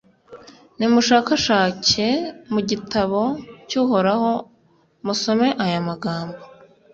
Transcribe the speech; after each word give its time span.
Nimushakashake 0.77 2.07
mu 2.51 2.59
gitabo 2.69 3.21
cy’Uhoraho, 3.69 4.31
musome 5.05 5.47
aya 5.65 5.79
magambo: 5.89 6.39